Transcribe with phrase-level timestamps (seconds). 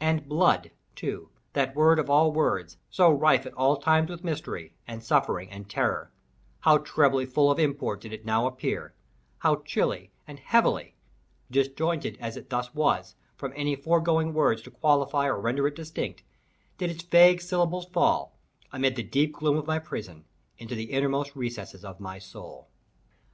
[0.00, 5.02] And "blood," too, that word of all words—so rife at all times with mystery, and
[5.02, 10.96] suffering, and terror—how trebly full of import did it now appear—how chilly and heavily
[11.50, 16.22] (disjointed, as it thus was, from any foregoing words to qualify or render it distinct)
[16.76, 18.36] did its vague syllables fall,
[18.72, 20.26] amid the deep gloom of my prison,
[20.58, 22.68] into the innermost recesses of my soul!